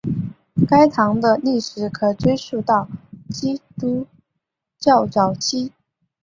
[0.67, 2.89] 该堂的历史可追溯到
[3.29, 4.07] 基督
[4.79, 5.73] 教早期。